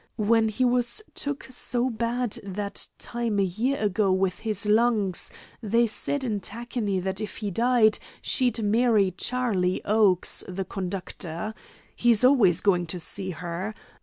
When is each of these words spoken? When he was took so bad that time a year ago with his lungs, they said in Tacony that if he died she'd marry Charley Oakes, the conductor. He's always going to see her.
When 0.17 0.49
he 0.49 0.65
was 0.65 1.03
took 1.13 1.43
so 1.51 1.87
bad 1.87 2.39
that 2.43 2.87
time 2.97 3.37
a 3.39 3.43
year 3.43 3.77
ago 3.77 4.11
with 4.11 4.39
his 4.39 4.65
lungs, 4.65 5.29
they 5.61 5.85
said 5.85 6.23
in 6.23 6.39
Tacony 6.39 6.99
that 6.99 7.21
if 7.21 7.37
he 7.37 7.51
died 7.51 7.99
she'd 8.19 8.63
marry 8.63 9.11
Charley 9.11 9.79
Oakes, 9.85 10.43
the 10.47 10.65
conductor. 10.65 11.53
He's 11.95 12.23
always 12.23 12.61
going 12.61 12.87
to 12.87 12.99
see 12.99 13.29
her. 13.29 13.75